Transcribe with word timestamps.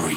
free. 0.00 0.16